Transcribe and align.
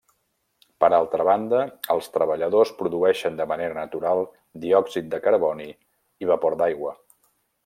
Per 0.83 0.87
altra 0.97 1.25
banda, 1.27 1.59
els 1.95 2.07
treballadors 2.15 2.71
produeixen 2.81 3.37
de 3.43 3.47
manera 3.53 3.77
natural 3.81 4.25
diòxid 4.67 5.15
de 5.15 5.21
carboni 5.29 5.71
i 6.25 6.35
vapor 6.35 6.59
d'aigua. 6.65 7.01